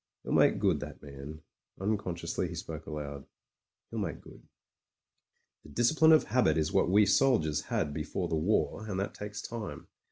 [0.23, 1.43] "He'll make good that man."
[1.79, 3.27] Unconsciously he spoke aloud.
[3.91, 4.41] "He'll make good."
[5.61, 9.13] The discipline of habit is what we soldiers had be fore the war, and that
[9.13, 9.89] takes time.